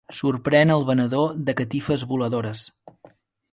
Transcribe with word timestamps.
Sorprèn 0.19 0.73
el 0.75 0.85
venedor 0.87 1.37
de 1.51 1.55
catifes 1.61 2.07
voladores. 2.15 2.67